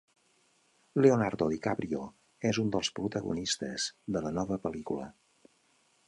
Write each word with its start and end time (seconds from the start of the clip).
Leonardo 1.05 1.47
DiCaprio 1.51 2.07
és 2.51 2.59
un 2.63 2.71
dels 2.75 2.89
protagonistes 2.99 3.85
de 4.15 4.23
la 4.29 4.33
nova 4.39 4.57
pel·lícula. 4.65 5.11